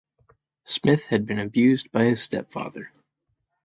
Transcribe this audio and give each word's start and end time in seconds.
Smith 0.63 1.05
had 1.09 1.27
been 1.27 1.37
abused 1.37 1.91
by 1.91 2.05
his 2.05 2.23
stepfather. 2.23 2.91